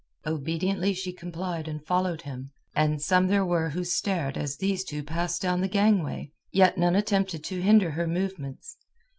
Obediently 0.25 0.95
she 0.95 1.13
complied 1.13 1.67
and 1.67 1.85
followed 1.85 2.23
him, 2.23 2.49
and 2.75 2.99
some 2.99 3.27
there 3.27 3.45
were 3.45 3.69
who 3.69 3.83
stared 3.83 4.35
as 4.35 4.57
these 4.57 4.83
two 4.83 5.03
passed 5.03 5.43
down 5.43 5.61
the 5.61 5.67
gangway, 5.67 6.31
yet 6.51 6.75
none 6.75 6.95
attempted 6.95 7.43
to 7.43 7.61
hinder 7.61 7.91
her 7.91 8.07
movements. 8.07 8.77